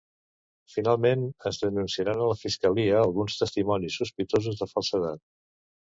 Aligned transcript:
Finalment, 0.75 1.25
es 1.49 1.59
denunciaran 1.65 2.23
a 2.23 2.31
la 2.31 2.37
fiscalia 2.41 2.97
alguns 3.03 3.39
testimonis 3.43 3.99
sospitosos 4.03 4.61
de 4.63 4.73
falsedat. 4.77 5.23